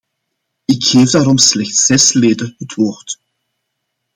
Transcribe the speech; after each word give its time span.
Ik 0.65 0.83
geef 0.83 1.09
daarom 1.11 1.37
slechts 1.37 1.85
zes 1.85 2.13
leden 2.13 2.55
het 2.57 2.73
woord. 2.73 3.19